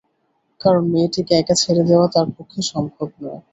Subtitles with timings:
[0.61, 3.41] কারণ মেয়েটিকে একা ছেড়ে দেওয়া তার পক্ষে সম্ভব নয়।